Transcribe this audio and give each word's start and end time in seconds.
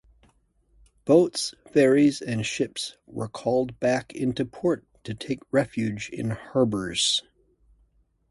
Boats, 1.05 1.53
ferries, 1.73 2.23
and 2.23 2.43
ships 2.43 2.97
were 3.05 3.27
called 3.27 3.79
back 3.79 4.11
into 4.15 4.45
port 4.45 4.83
to 5.03 5.13
take 5.13 5.41
refuge 5.51 6.09
in 6.09 6.31
harbors. 6.31 7.21